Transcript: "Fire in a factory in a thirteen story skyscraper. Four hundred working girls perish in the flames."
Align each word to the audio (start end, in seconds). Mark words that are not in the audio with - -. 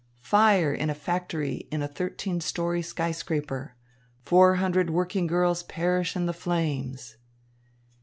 "Fire 0.23 0.73
in 0.73 0.89
a 0.89 0.95
factory 0.95 1.67
in 1.71 1.83
a 1.83 1.87
thirteen 1.87 2.41
story 2.41 2.81
skyscraper. 2.81 3.75
Four 4.25 4.55
hundred 4.55 4.89
working 4.89 5.27
girls 5.27 5.61
perish 5.61 6.15
in 6.15 6.25
the 6.25 6.33
flames." 6.33 7.17